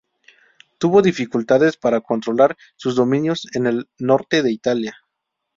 [0.79, 4.95] Tuvo dificultades para controlar sus dominios en el norte de Italia.